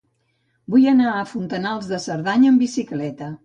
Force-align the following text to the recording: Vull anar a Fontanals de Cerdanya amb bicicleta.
Vull 0.75 0.87
anar 0.93 1.11
a 1.11 1.21
Fontanals 1.33 1.93
de 1.95 2.03
Cerdanya 2.09 2.51
amb 2.55 2.67
bicicleta. 2.69 3.33